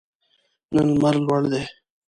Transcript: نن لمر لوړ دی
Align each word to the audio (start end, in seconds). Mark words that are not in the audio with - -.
نن 0.75 0.87
لمر 0.99 1.15
لوړ 1.25 1.41
دی 1.51 1.63